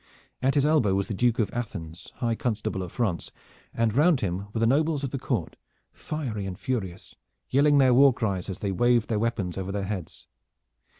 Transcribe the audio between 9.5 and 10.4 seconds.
over their heads.